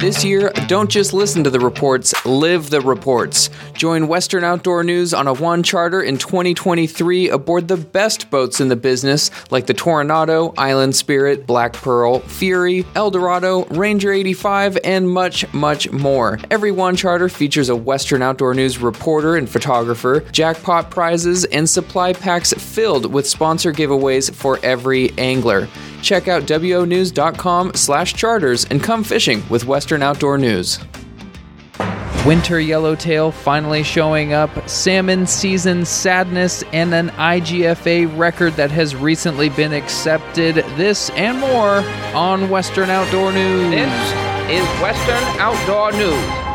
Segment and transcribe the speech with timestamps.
[0.00, 3.50] This year, don't just listen to the reports, live the reports.
[3.74, 8.68] Join Western Outdoor News on a WON charter in 2023 aboard the best boats in
[8.68, 15.52] the business like the Toronado, Island Spirit, Black Pearl, Fury, Eldorado, Ranger 85, and much,
[15.52, 16.38] much more.
[16.48, 22.12] Every WON charter features a Western Outdoor News reporter and photographer, jackpot prizes, and supply
[22.12, 25.66] packs filled with sponsor giveaways for every angler.
[26.02, 30.78] Check out wonews.com slash charters and come fishing with Western Outdoor News.
[32.26, 39.48] Winter yellowtail finally showing up, salmon season sadness, and an IGFA record that has recently
[39.48, 40.56] been accepted.
[40.76, 41.82] This and more
[42.14, 43.70] on Western Outdoor News.
[43.70, 44.12] This
[44.50, 46.47] is Western Outdoor News.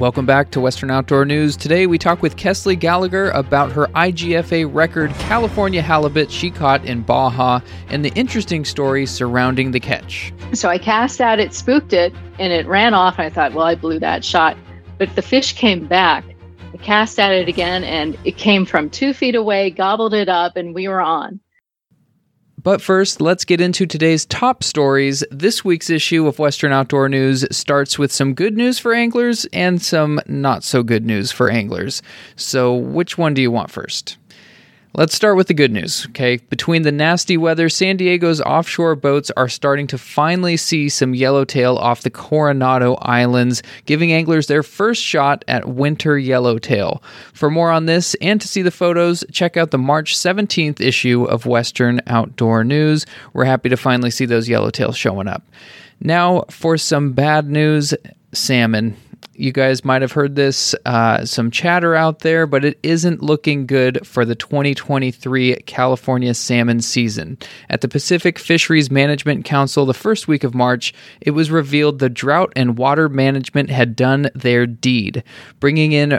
[0.00, 1.58] Welcome back to Western Outdoor News.
[1.58, 7.02] Today we talk with Kesley Gallagher about her IGFA record California halibut she caught in
[7.02, 10.32] Baja and the interesting story surrounding the catch.
[10.54, 13.18] So I cast out, it spooked it, and it ran off.
[13.18, 14.56] And I thought, well, I blew that shot.
[14.96, 16.24] But the fish came back.
[16.72, 20.56] I cast at it again, and it came from two feet away, gobbled it up,
[20.56, 21.40] and we were on.
[22.62, 25.24] But first, let's get into today's top stories.
[25.30, 29.80] This week's issue of Western Outdoor News starts with some good news for anglers and
[29.80, 32.02] some not so good news for anglers.
[32.36, 34.18] So, which one do you want first?
[34.92, 36.38] Let's start with the good news, okay?
[36.38, 41.76] Between the nasty weather, San Diego's offshore boats are starting to finally see some yellowtail
[41.76, 47.04] off the Coronado Islands, giving anglers their first shot at winter yellowtail.
[47.32, 51.22] For more on this and to see the photos, check out the March 17th issue
[51.22, 53.06] of Western Outdoor News.
[53.32, 55.44] We're happy to finally see those yellowtails showing up.
[56.00, 57.94] Now, for some bad news
[58.32, 58.96] salmon
[59.40, 63.66] you guys might have heard this, uh, some chatter out there, but it isn't looking
[63.66, 67.38] good for the 2023 California salmon season.
[67.68, 72.08] At the Pacific Fisheries Management Council, the first week of March, it was revealed the
[72.08, 75.24] drought and water management had done their deed,
[75.58, 76.18] bringing in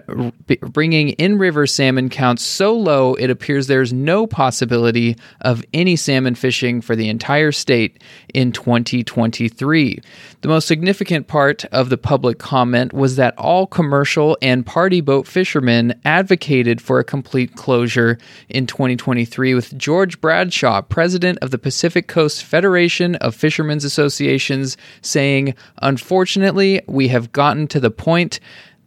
[0.61, 6.35] bringing in river salmon counts so low it appears there's no possibility of any salmon
[6.35, 8.01] fishing for the entire state
[8.33, 10.01] in 2023.
[10.41, 15.01] The most significant part of the public comment was was that all commercial and party
[15.01, 18.17] boat fishermen advocated for a complete closure
[18.47, 25.53] in 2023, with George Bradshaw, president of the Pacific Coast Federation of Fishermen's Associations, saying,
[25.81, 28.39] Unfortunately, we have gotten to the point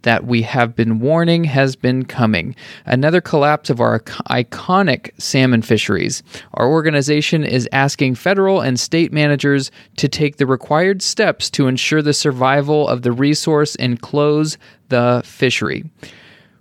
[0.05, 2.55] that we have been warning has been coming.
[2.87, 6.23] Another collapse of our iconic salmon fisheries.
[6.55, 12.03] Our organization is asking federal and state managers to take the required steps to ensure
[12.03, 14.57] the survival of the resource and close
[14.89, 15.85] the fishery.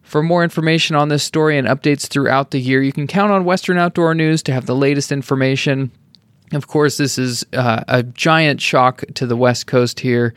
[0.02, 3.46] For more information on this story and updates throughout the year, you can count on
[3.46, 5.92] Western Outdoor News to have the latest information.
[6.54, 10.34] Of course, this is uh, a giant shock to the West Coast here.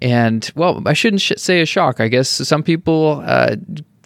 [0.00, 2.00] And, well, I shouldn't sh- say a shock.
[2.00, 3.56] I guess some people uh,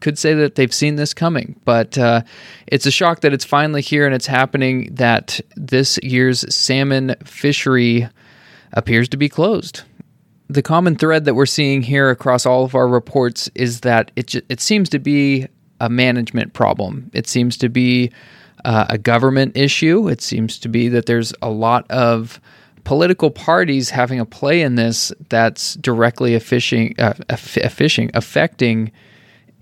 [0.00, 2.22] could say that they've seen this coming, but uh,
[2.66, 8.08] it's a shock that it's finally here and it's happening that this year's salmon fishery
[8.72, 9.82] appears to be closed.
[10.48, 14.34] The common thread that we're seeing here across all of our reports is that it,
[14.48, 15.46] it seems to be
[15.80, 17.10] a management problem.
[17.14, 18.10] It seems to be
[18.64, 20.08] uh, a government issue.
[20.08, 22.40] It seems to be that there's a lot of
[22.84, 28.90] political parties having a play in this that's directly fishing, uh, fishing affecting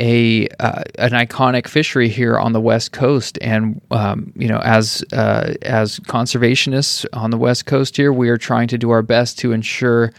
[0.01, 5.05] a uh, an iconic fishery here on the west coast and um, you know as
[5.13, 9.39] uh, as conservationists on the west coast here we are trying to do our best
[9.39, 10.13] to ensure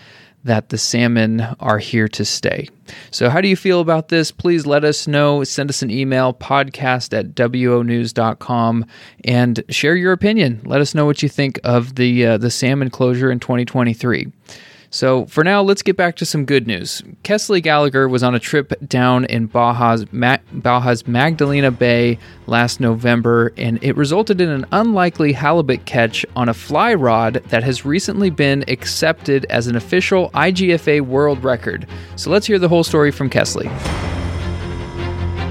[0.43, 2.69] that the salmon are here to stay.
[3.11, 4.31] So, how do you feel about this?
[4.31, 5.43] Please let us know.
[5.43, 8.85] Send us an email, podcast at wonews.com,
[9.25, 10.61] and share your opinion.
[10.65, 14.31] Let us know what you think of the, uh, the salmon closure in 2023.
[14.91, 17.03] So for now, let's get back to some good news.
[17.23, 22.17] Kesley Gallagher was on a trip down in Baja's, Ma- Baja's Magdalena Bay
[22.47, 27.63] last November, and it resulted in an unlikely halibut catch on a fly rod that
[27.63, 31.87] has recently been accepted as an official IGFA world record.
[32.15, 33.67] So let's hear the whole story from Kesley.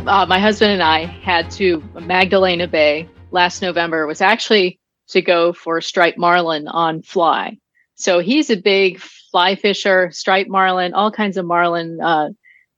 [0.09, 4.03] Uh, my husband and I had to Magdalena Bay last November.
[4.03, 7.59] It was actually to go for striped marlin on fly.
[7.99, 12.31] So he's a big fly fisher, striped marlin, all kinds of marlin uh,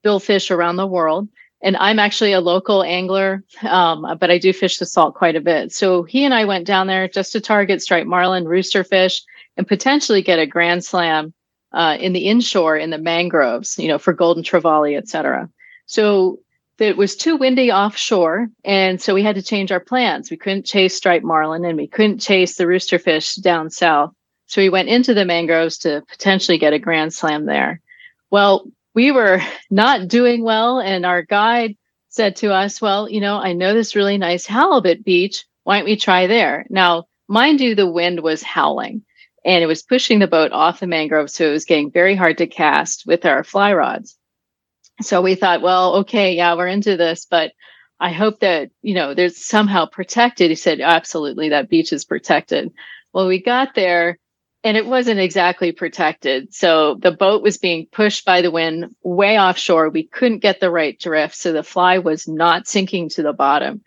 [0.02, 1.28] billfish around the world.
[1.62, 5.42] And I'm actually a local angler, um, but I do fish the salt quite a
[5.42, 5.72] bit.
[5.72, 9.22] So he and I went down there just to target striped marlin, rooster fish,
[9.58, 11.34] and potentially get a grand slam
[11.72, 15.50] uh, in the inshore in the mangroves, you know, for golden trevally, et cetera.
[15.84, 16.38] So
[16.78, 18.48] it was too windy offshore.
[18.64, 20.30] And so we had to change our plans.
[20.30, 24.14] We couldn't chase striped marlin and we couldn't chase the rooster fish down south.
[24.50, 27.80] So we went into the mangroves to potentially get a grand slam there.
[28.32, 28.66] Well,
[28.96, 31.76] we were not doing well, and our guide
[32.08, 35.44] said to us, Well, you know, I know this really nice halibut beach.
[35.62, 36.66] Why don't we try there?
[36.68, 39.04] Now, mind you, the wind was howling
[39.44, 41.30] and it was pushing the boat off the mangrove.
[41.30, 44.18] So it was getting very hard to cast with our fly rods.
[45.00, 47.52] So we thought, well, okay, yeah, we're into this, but
[48.00, 50.50] I hope that, you know, there's somehow protected.
[50.50, 52.72] He said, absolutely, that beach is protected.
[53.12, 54.18] Well, we got there
[54.62, 56.52] and it wasn't exactly protected.
[56.54, 59.88] So the boat was being pushed by the wind way offshore.
[59.88, 61.34] We couldn't get the right drift.
[61.34, 63.82] So the fly was not sinking to the bottom.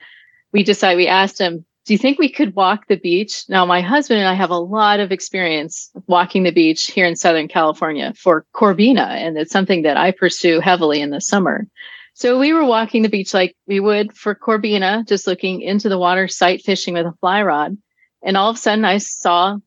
[0.52, 3.44] We decided, we asked him, do you think we could walk the beach?
[3.50, 7.18] Now, my husband and I have a lot of experience walking the beach here in
[7.18, 11.68] Southern California for Corbina, and it's something that I pursue heavily in the summer.
[12.14, 15.98] So we were walking the beach like we would for Corbina, just looking into the
[15.98, 17.78] water, sight fishing with a fly rod.
[18.22, 19.58] And all of a sudden I saw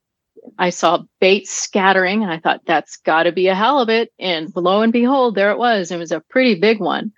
[0.59, 4.83] I saw bait scattering and I thought that's got to be a halibut and lo
[4.83, 5.91] and behold there it was.
[5.91, 7.13] It was a pretty big one.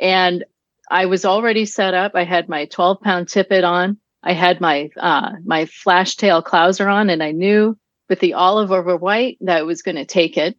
[0.00, 0.44] And
[0.90, 2.12] I was already set up.
[2.14, 6.90] I had my 12 pound tippet on I had my uh, my flash tail clouser
[6.90, 7.78] on, and I knew
[8.08, 10.56] with the olive over white that I was going to take it.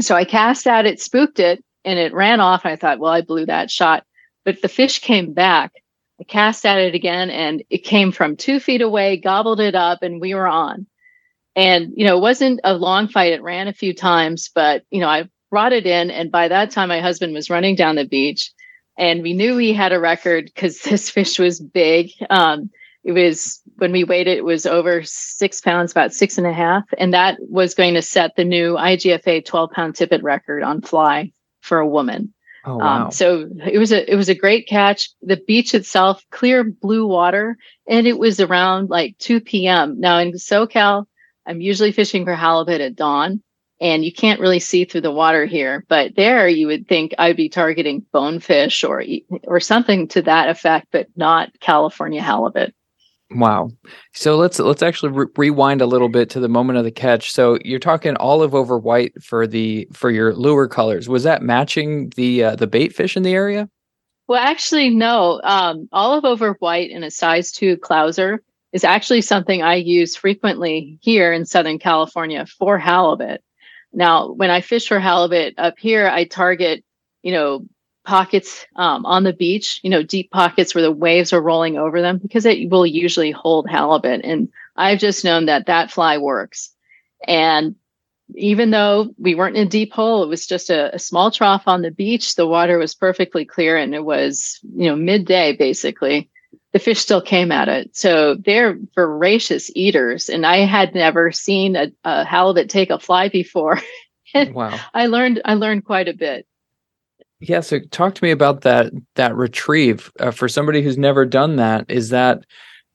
[0.00, 2.64] So I cast at it, spooked it, and it ran off.
[2.64, 4.04] I thought, well, I blew that shot,
[4.44, 5.72] but the fish came back.
[6.20, 10.02] I cast at it again, and it came from two feet away, gobbled it up,
[10.02, 10.86] and we were on.
[11.56, 13.32] And you know, it wasn't a long fight.
[13.32, 16.70] It ran a few times, but you know, I brought it in, and by that
[16.70, 18.52] time, my husband was running down the beach
[18.98, 22.10] and we knew he had a record because this fish was big.
[22.30, 22.70] Um,
[23.04, 26.52] it was when we weighed it, it was over six pounds, about six and a
[26.52, 30.80] half, and that was going to set the new IGFA 12 pound tippet record on
[30.80, 31.30] fly
[31.60, 32.32] for a woman.
[32.64, 33.04] Oh, um, wow.
[33.04, 35.10] Um, so it was a it was a great catch.
[35.22, 37.56] The beach itself, clear blue water,
[37.86, 40.00] and it was around like 2 p.m.
[40.00, 41.06] Now in SoCal,
[41.46, 43.42] I'm usually fishing for halibut at dawn
[43.80, 45.84] and you can't really see through the water here.
[45.88, 49.04] But there, you would think I'd be targeting bonefish or
[49.44, 52.74] or something to that effect, but not California halibut.
[53.32, 53.70] Wow.
[54.12, 57.32] So let's let's actually re- rewind a little bit to the moment of the catch.
[57.32, 61.08] So you're talking olive over white for the for your lure colors.
[61.08, 63.68] Was that matching the uh, the bait fish in the area?
[64.28, 65.40] Well, actually, no.
[65.44, 68.38] Um, olive over white in a size two clouser
[68.76, 73.42] is actually something I use frequently here in Southern California for halibut.
[73.94, 76.84] Now, when I fish for halibut up here, I target,
[77.22, 77.64] you know,
[78.04, 82.02] pockets um, on the beach, you know, deep pockets where the waves are rolling over
[82.02, 84.20] them because it will usually hold halibut.
[84.22, 86.70] And I've just known that that fly works.
[87.26, 87.76] And
[88.34, 91.66] even though we weren't in a deep hole, it was just a, a, small trough
[91.66, 92.34] on the beach.
[92.34, 96.28] The water was perfectly clear and it was, you know, midday basically
[96.76, 97.96] the fish still came at it.
[97.96, 100.28] So they're voracious eaters.
[100.28, 103.80] And I had never seen a, a halibut take a fly before.
[104.34, 104.78] wow.
[104.92, 106.46] I learned I learned quite a bit.
[107.40, 111.56] Yeah, so talk to me about that that retrieve uh, for somebody who's never done
[111.56, 111.86] that.
[111.88, 112.44] Is that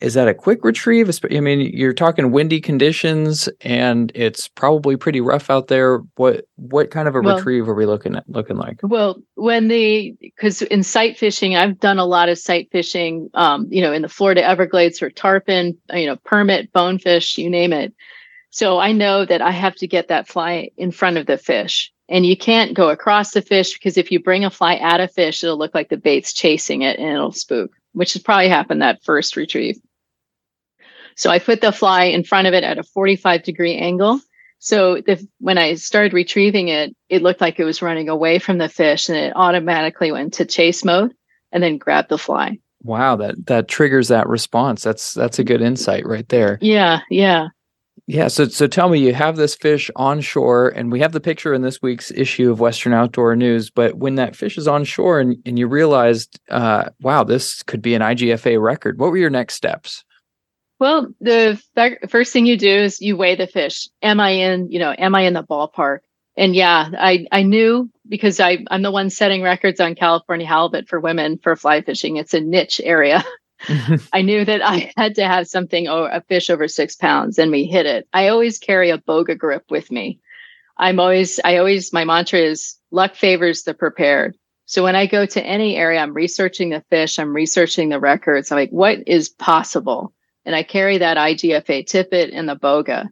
[0.01, 1.09] is that a quick retrieve?
[1.31, 5.99] I mean, you're talking windy conditions, and it's probably pretty rough out there.
[6.15, 8.79] What what kind of a well, retrieve are we looking at looking like?
[8.81, 13.29] Well, when the because in sight fishing, I've done a lot of sight fishing.
[13.35, 17.71] Um, you know, in the Florida Everglades for tarpon, you know, permit, bonefish, you name
[17.71, 17.93] it.
[18.49, 21.91] So I know that I have to get that fly in front of the fish.
[22.09, 25.07] And you can't go across the fish because if you bring a fly at a
[25.07, 28.81] fish, it'll look like the bait's chasing it and it'll spook, which has probably happened
[28.81, 29.79] that first retrieve.
[31.21, 34.19] So I put the fly in front of it at a 45 degree angle.
[34.57, 38.57] So the, when I started retrieving it, it looked like it was running away from
[38.57, 41.13] the fish and it automatically went to chase mode
[41.51, 42.57] and then grabbed the fly.
[42.81, 44.81] Wow, that that triggers that response.
[44.81, 46.57] That's that's a good insight right there.
[46.59, 47.49] Yeah, yeah.
[48.07, 51.19] Yeah, so so tell me, you have this fish on shore, and we have the
[51.19, 53.69] picture in this week's issue of Western Outdoor News.
[53.69, 57.83] But when that fish is on shore, and, and you realized, uh, wow, this could
[57.83, 58.97] be an IGFA record.
[58.97, 60.03] What were your next steps?
[60.81, 61.61] Well, the
[62.09, 63.87] first thing you do is you weigh the fish.
[64.01, 65.99] Am I in, you know, am I in the ballpark?
[66.35, 70.89] And yeah, I, I knew because I, I'm the one setting records on California halibut
[70.89, 72.17] for women for fly fishing.
[72.17, 73.23] It's a niche area.
[74.11, 77.51] I knew that I had to have something or a fish over six pounds and
[77.51, 78.07] we hit it.
[78.11, 80.19] I always carry a boga grip with me.
[80.77, 84.35] I'm always, I always, my mantra is luck favors the prepared.
[84.65, 88.51] So when I go to any area, I'm researching the fish, I'm researching the records.
[88.51, 90.11] I'm like, what is possible?
[90.45, 93.07] And I carry that IGFA tippet and the boga.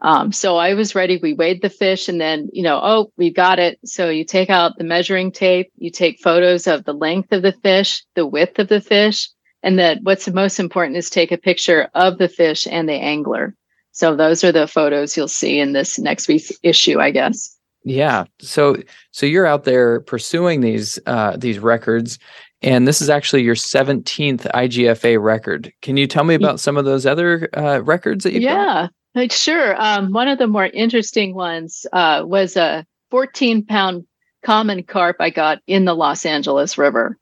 [0.00, 1.16] Um, so I was ready.
[1.16, 3.78] We weighed the fish and then, you know, oh, we got it.
[3.84, 7.52] So you take out the measuring tape, you take photos of the length of the
[7.52, 9.28] fish, the width of the fish,
[9.62, 12.94] and that what's the most important is take a picture of the fish and the
[12.94, 13.54] angler.
[13.92, 17.56] So those are the photos you'll see in this next week's issue, I guess.
[17.82, 18.24] Yeah.
[18.40, 18.76] So
[19.12, 22.18] so you're out there pursuing these uh, these records,
[22.62, 25.72] and this is actually your 17th IGFA record.
[25.82, 28.40] Can you tell me about some of those other uh, records that you?
[28.40, 28.46] Got?
[28.46, 29.80] Yeah, like sure.
[29.80, 34.06] Um, one of the more interesting ones uh, was a 14 pound
[34.42, 37.18] common carp I got in the Los Angeles River.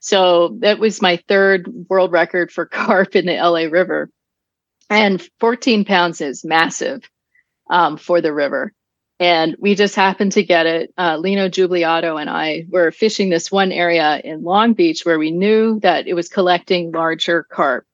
[0.00, 4.10] So that was my third world record for carp in the LA River.
[4.90, 7.08] And 14 pounds is massive
[7.70, 8.72] um, for the river.
[9.22, 10.92] And we just happened to get it.
[10.98, 15.30] Uh, Lino Giubliotto and I were fishing this one area in Long Beach where we
[15.30, 17.86] knew that it was collecting larger carp.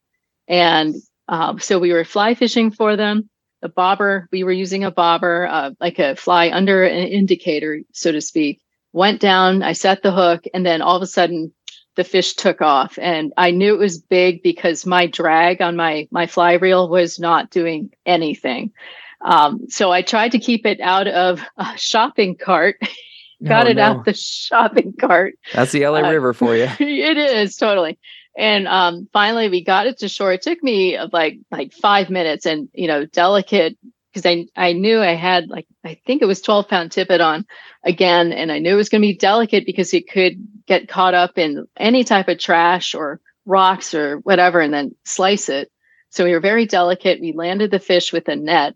[0.48, 0.94] And
[1.28, 3.28] um, so we were fly fishing for them.
[3.60, 8.10] The bobber, we were using a bobber, uh, like a fly under an indicator, so
[8.10, 8.62] to speak.
[8.94, 11.52] Went down, I set the hook, and then all of a sudden
[11.96, 16.06] the fish took off and i knew it was big because my drag on my
[16.12, 18.72] my fly reel was not doing anything
[19.20, 22.76] um, so i tried to keep it out of a shopping cart
[23.44, 23.82] got oh, it no.
[23.82, 27.98] out the shopping cart that's the la uh, river for you it is totally
[28.36, 32.10] and um, finally we got it to shore it took me uh, like like five
[32.10, 33.76] minutes and you know delicate
[34.12, 37.46] because I, I knew I had like, I think it was 12 pound tippet on
[37.84, 38.32] again.
[38.32, 40.34] And I knew it was going to be delicate because it could
[40.66, 45.48] get caught up in any type of trash or rocks or whatever and then slice
[45.48, 45.70] it.
[46.10, 47.20] So we were very delicate.
[47.20, 48.74] We landed the fish with a net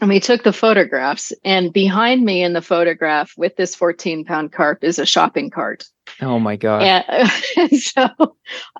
[0.00, 1.32] and we took the photographs.
[1.44, 5.84] And behind me in the photograph with this 14 pound carp is a shopping cart.
[6.20, 6.82] Oh my God.
[6.82, 8.08] And, and so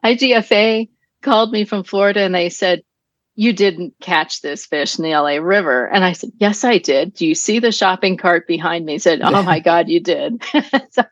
[0.05, 0.89] IGFA
[1.23, 2.83] called me from Florida and they said,
[3.35, 5.87] you didn't catch this fish in the LA River.
[5.87, 7.15] And I said, Yes, I did.
[7.15, 8.93] Do you see the shopping cart behind me?
[8.93, 10.43] He said, Oh my God, you did.
[10.91, 11.05] so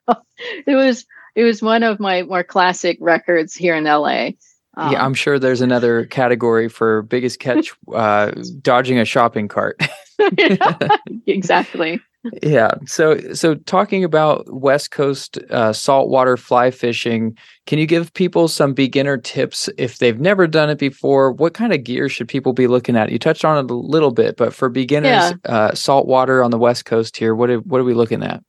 [0.66, 4.30] it was it was one of my more classic records here in LA.
[4.76, 9.80] Um, yeah, I'm sure there's another category for biggest catch uh, dodging a shopping cart.
[11.26, 12.00] exactly
[12.42, 12.72] yeah.
[12.86, 17.36] So, so talking about West Coast uh, saltwater fly fishing,
[17.66, 21.32] can you give people some beginner tips if they've never done it before?
[21.32, 23.10] What kind of gear should people be looking at?
[23.10, 25.34] You touched on it a little bit, but for beginners, yeah.
[25.44, 28.42] uh, saltwater on the West Coast here, what are, what are we looking at?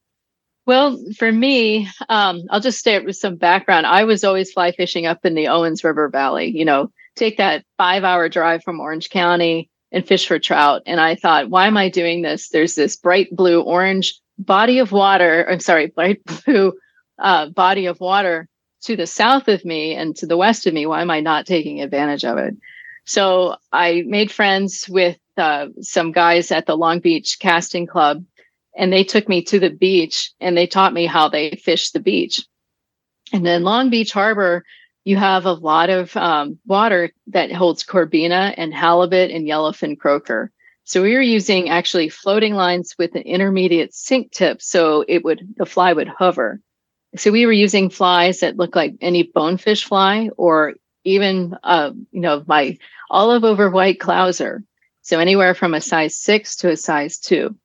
[0.72, 3.86] Well, for me, um, I'll just start with some background.
[3.86, 6.58] I was always fly fishing up in the Owens River Valley.
[6.58, 10.84] You know, take that five hour drive from Orange County and fish for trout.
[10.86, 12.48] And I thought, why am I doing this?
[12.48, 15.46] There's this bright blue orange body of water.
[15.50, 16.72] I'm sorry, bright blue
[17.20, 18.48] uh, body of water
[18.84, 20.86] to the south of me and to the west of me.
[20.86, 22.56] Why am I not taking advantage of it?
[23.06, 28.24] So I made friends with uh, some guys at the Long Beach Casting Club,
[28.75, 32.00] and they took me to the beach and they taught me how they fish the
[32.00, 32.46] beach.
[33.34, 34.63] And then Long Beach Harbor
[35.04, 40.51] you have a lot of um, water that holds corbina and halibut and yellowfin croaker.
[40.84, 45.42] So we were using actually floating lines with an intermediate sink tip, so it would
[45.58, 46.60] the fly would hover.
[47.16, 50.74] So we were using flies that look like any bonefish fly, or
[51.04, 52.78] even uh, you know my
[53.10, 54.63] olive over white clouser.
[55.01, 57.56] So anywhere from a size six to a size two.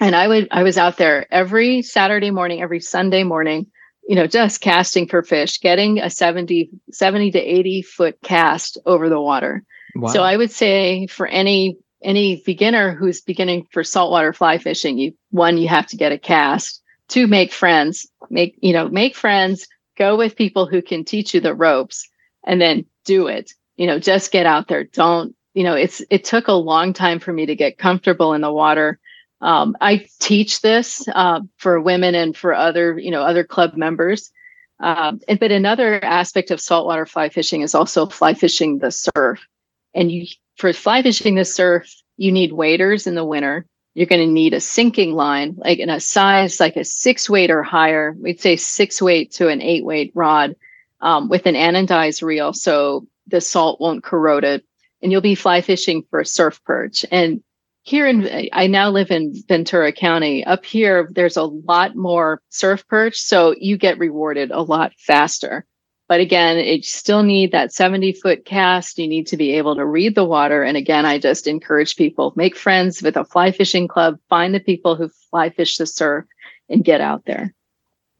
[0.00, 3.70] And I would I was out there every Saturday morning, every Sunday morning
[4.08, 9.08] you know, just casting for fish, getting a 70, 70 to 80 foot cast over
[9.08, 9.64] the water.
[9.94, 10.10] Wow.
[10.10, 15.12] So I would say for any any beginner who's beginning for saltwater fly fishing, you
[15.30, 16.82] one, you have to get a cast.
[17.08, 18.06] Two, make friends.
[18.28, 22.08] Make, you know, make friends, go with people who can teach you the ropes
[22.44, 23.52] and then do it.
[23.76, 24.84] You know, just get out there.
[24.84, 28.40] Don't, you know, it's it took a long time for me to get comfortable in
[28.40, 28.98] the water
[29.42, 34.30] um, I teach this uh, for women and for other, you know, other club members.
[34.78, 39.46] Um, and, but another aspect of saltwater fly fishing is also fly fishing the surf.
[39.94, 43.66] And you, for fly fishing the surf, you need waders in the winter.
[43.94, 47.50] You're going to need a sinking line, like in a size like a six weight
[47.50, 48.14] or higher.
[48.18, 50.54] We'd say six weight to an eight weight rod
[51.00, 54.64] um, with an anodized reel, so the salt won't corrode it.
[55.02, 57.04] And you'll be fly fishing for a surf perch.
[57.10, 57.42] And
[57.82, 60.44] here in I now live in Ventura County.
[60.44, 65.66] Up here, there's a lot more surf perch, so you get rewarded a lot faster.
[66.08, 68.98] But again, it still need that 70 foot cast.
[68.98, 70.62] You need to be able to read the water.
[70.62, 74.60] And again, I just encourage people make friends with a fly fishing club, find the
[74.60, 76.24] people who fly fish the surf,
[76.68, 77.54] and get out there.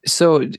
[0.05, 0.49] So,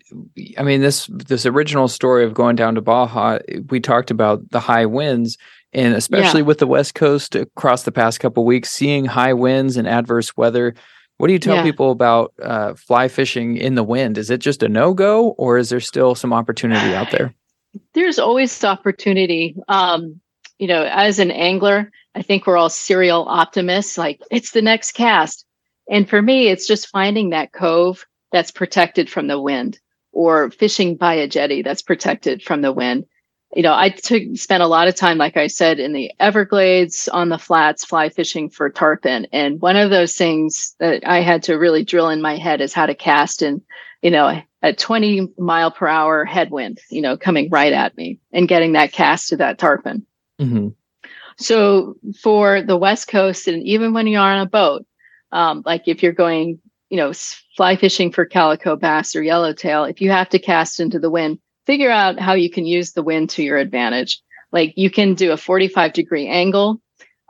[0.56, 4.61] I mean, this this original story of going down to Baja, we talked about the
[4.61, 5.37] high winds
[5.75, 6.47] and especially yeah.
[6.47, 10.75] with the west coast across the past couple weeks seeing high winds and adverse weather
[11.19, 11.62] what do you tell yeah.
[11.62, 15.69] people about uh, fly fishing in the wind is it just a no-go or is
[15.69, 17.35] there still some opportunity out there
[17.95, 20.21] there's always opportunity um,
[20.59, 23.99] you know, as an angler, I think we're all serial optimists.
[23.99, 25.45] Like it's the next cast.
[25.90, 29.78] And for me, it's just finding that cove that's protected from the wind
[30.12, 33.04] or fishing by a jetty that's protected from the wind.
[33.54, 37.08] You know, I took spent a lot of time, like I said, in the Everglades
[37.08, 39.26] on the flats, fly fishing for tarpon.
[39.32, 42.73] And one of those things that I had to really drill in my head is
[42.73, 43.62] how to cast in,
[44.02, 48.49] you know, a 20 mile per hour headwind, you know, coming right at me and
[48.49, 50.04] getting that cast to that tarpon.
[50.40, 50.68] Mm-hmm.
[51.37, 54.87] So for the West Coast, and even when you're on a boat,
[55.32, 57.12] um, like if you're going, you know,
[57.56, 61.38] fly fishing for calico bass or yellowtail, if you have to cast into the wind,
[61.66, 64.21] figure out how you can use the wind to your advantage.
[64.52, 66.80] Like you can do a 45 degree angle.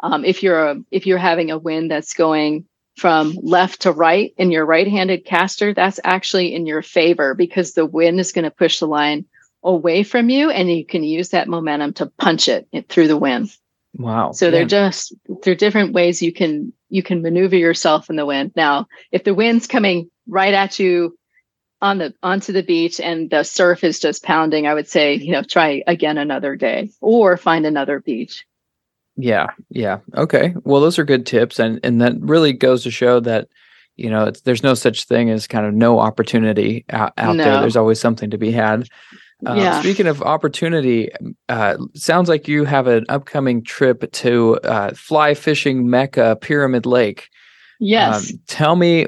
[0.03, 4.33] Um, if you're a, if you're having a wind that's going from left to right
[4.37, 8.50] in your right-handed caster, that's actually in your favor because the wind is going to
[8.50, 9.25] push the line
[9.62, 13.50] away from you, and you can use that momentum to punch it through the wind.
[13.97, 14.33] Wow.
[14.33, 14.50] So yeah.
[14.50, 18.53] they're just they're different ways you can you can maneuver yourself in the wind.
[18.55, 21.17] Now, if the wind's coming right at you
[21.85, 25.33] on the onto the beach and the surf is just pounding, I would say, you
[25.33, 28.47] know, try again another day or find another beach.
[29.17, 29.99] Yeah, yeah.
[30.17, 30.55] Okay.
[30.64, 33.49] Well, those are good tips and and that really goes to show that
[33.97, 37.45] you know, there's no such thing as kind of no opportunity out, out no.
[37.45, 37.61] there.
[37.61, 38.88] There's always something to be had.
[39.47, 39.81] Uh, yeah.
[39.81, 41.11] Speaking of opportunity,
[41.49, 47.29] uh, sounds like you have an upcoming trip to uh, fly fishing mecca Pyramid Lake.
[47.81, 48.33] Yes.
[48.33, 49.07] Um, tell me,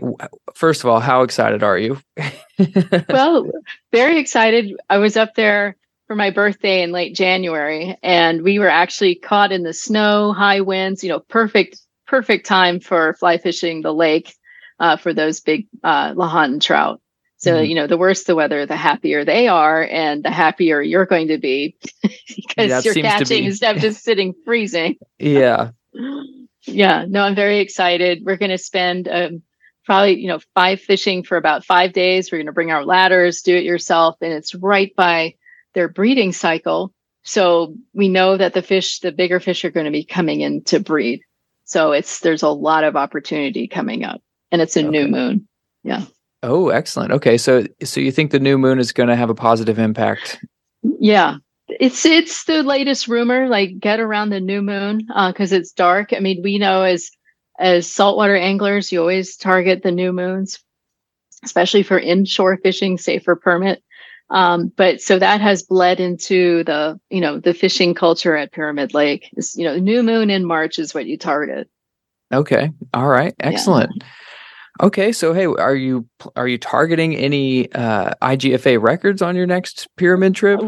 [0.55, 1.99] first of all, how excited are you?
[3.09, 3.51] well,
[3.93, 4.77] very excited.
[4.91, 9.53] I was up there for my birthday in late January, and we were actually caught
[9.53, 11.03] in the snow, high winds.
[11.03, 14.35] You know, perfect, perfect time for fly fishing the lake
[14.79, 17.01] uh, for those big uh, Lahontan trout.
[17.39, 17.65] So, mm-hmm.
[17.67, 21.29] you know, the worse the weather, the happier they are, and the happier you're going
[21.29, 24.97] to be because that you're catching instead of just sitting freezing.
[25.19, 25.71] yeah.
[26.67, 27.05] Yeah.
[27.09, 28.23] No, I'm very excited.
[28.25, 29.43] We're going to spend um,
[29.85, 32.31] probably, you know, five fishing for about five days.
[32.31, 35.35] We're going to bring our ladders, do it yourself, and it's right by
[35.75, 36.93] their breeding cycle.
[37.23, 40.63] So we know that the fish, the bigger fish are going to be coming in
[40.65, 41.23] to breed.
[41.65, 44.89] So it's, there's a lot of opportunity coming up and it's a okay.
[44.89, 45.49] new moon.
[45.83, 46.05] Yeah.
[46.43, 47.13] Oh, excellent.
[47.13, 50.39] Okay, so so you think the new moon is going to have a positive impact?
[51.01, 51.39] Yeah,
[51.81, 53.49] it's it's the latest rumor.
[53.49, 56.13] Like get around the new moon because uh, it's dark.
[56.13, 57.11] I mean, we know as
[57.59, 60.59] as saltwater anglers, you always target the new moons,
[61.45, 63.83] especially for inshore fishing, safer permit.
[64.29, 68.95] Um, but so that has bled into the you know the fishing culture at Pyramid
[68.95, 69.31] Lake.
[69.37, 71.69] Is you know new moon in March is what you target.
[72.33, 72.73] Okay.
[72.93, 73.35] All right.
[73.41, 73.93] Excellent.
[73.97, 74.07] Yeah.
[74.83, 79.89] Okay, so hey, are you are you targeting any uh, IGFA records on your next
[79.97, 80.61] pyramid trip?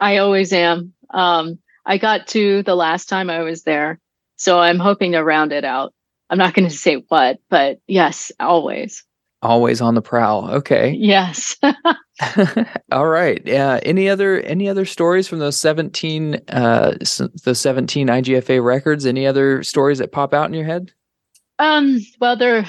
[0.00, 0.92] I always am.
[1.10, 4.00] Um, I got to the last time I was there,
[4.36, 5.94] so I'm hoping to round it out.
[6.30, 9.04] I'm not going to say what, but yes, always.
[9.42, 10.50] Always on the prowl.
[10.50, 10.92] Okay.
[10.98, 11.56] Yes.
[12.92, 13.42] All right.
[13.44, 13.80] Yeah.
[13.82, 16.92] Any other any other stories from those 17 uh
[17.44, 19.04] the 17 IGFA records?
[19.04, 20.92] Any other stories that pop out in your head?
[21.58, 22.64] Um, well, there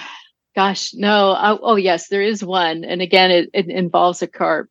[0.55, 1.31] Gosh, no.
[1.31, 2.85] I, oh, yes, there is one.
[2.85, 4.69] And again, it, it involves a carp.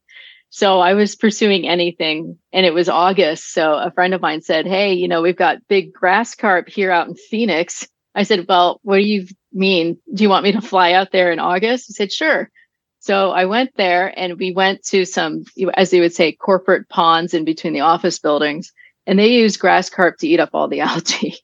[0.54, 3.52] So I was pursuing anything and it was August.
[3.52, 6.92] So a friend of mine said, Hey, you know, we've got big grass carp here
[6.92, 7.88] out in Phoenix.
[8.14, 9.98] I said, Well, what do you mean?
[10.14, 11.88] Do you want me to fly out there in August?
[11.88, 12.52] He said, Sure.
[13.00, 15.42] So I went there and we went to some,
[15.74, 18.72] as they would say, corporate ponds in between the office buildings.
[19.08, 21.34] And they use grass carp to eat up all the algae.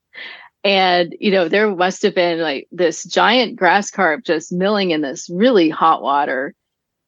[0.62, 5.00] And, you know, there must have been like this giant grass carp just milling in
[5.00, 6.54] this really hot water.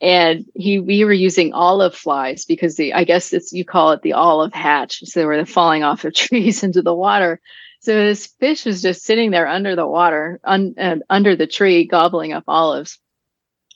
[0.02, 4.02] And he, we were using olive flies because the, I guess it's, you call it
[4.02, 4.98] the olive hatch.
[5.04, 7.40] So they were falling off of trees into the water.
[7.80, 11.86] So this fish was just sitting there under the water, un, uh, under the tree,
[11.86, 12.98] gobbling up olives.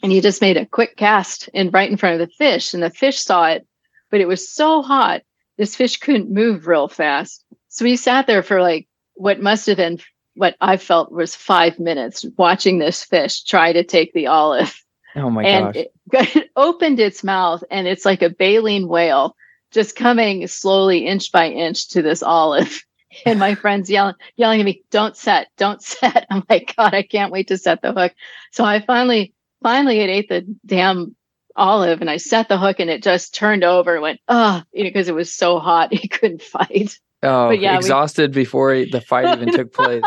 [0.03, 2.75] And he just made a quick cast in right in front of the fish.
[2.75, 3.67] And the fish saw it,
[4.11, 5.23] but it was so hot,
[5.59, 7.45] this fish couldn't move real fast.
[7.69, 10.01] So he sat there for like what must have been
[10.35, 14.83] what I felt was five minutes watching this fish try to take the olive.
[15.17, 15.77] Oh my and gosh.
[15.77, 15.93] It,
[16.37, 19.35] it opened its mouth and it's like a baleen whale
[19.73, 22.83] just coming slowly inch by inch to this olive.
[23.25, 26.27] And my friends yelling, yelling at me, don't set, don't set.
[26.31, 28.13] I'm like, God, I can't wait to set the hook.
[28.51, 31.17] So I finally, finally it ate the damn
[31.55, 34.71] olive and I set the hook and it just turned over and went, ah, oh,
[34.75, 35.95] because it was so hot.
[35.95, 36.99] He couldn't fight.
[37.23, 40.05] Oh, yeah, exhausted we, before the fight even took place.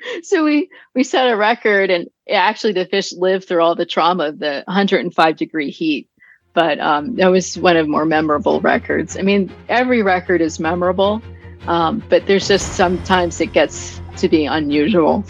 [0.22, 4.28] so we we set a record, and actually the fish lived through all the trauma
[4.28, 6.08] of the 105 degree heat.
[6.54, 9.16] But um, that was one of more memorable records.
[9.16, 11.22] I mean, every record is memorable,
[11.66, 15.24] Um, but there's just sometimes it gets to be unusual.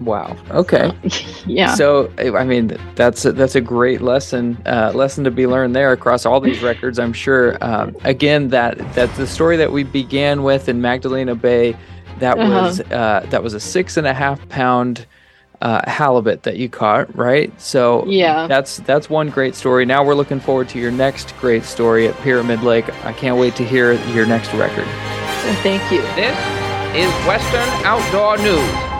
[0.00, 0.36] Wow.
[0.50, 0.92] Okay.
[1.46, 1.74] yeah.
[1.74, 5.92] So I mean, that's a, that's a great lesson uh, lesson to be learned there
[5.92, 6.98] across all these records.
[6.98, 7.58] I'm sure.
[7.60, 11.76] Um, again, that that the story that we began with in Magdalena Bay,
[12.20, 12.50] that Uh-huh.
[12.62, 15.06] was uh, that was a six and a half pound
[15.60, 17.50] uh, halibut that you caught, right?
[17.60, 18.46] So Yeah.
[18.46, 19.84] that's that's one great story.
[19.84, 22.88] Now we're looking forward to your next great story at Pyramid Lake.
[23.04, 24.86] I can't wait to hear your next record.
[25.62, 26.02] Thank you.
[26.14, 26.36] This
[26.94, 28.97] is Western Outdoor News.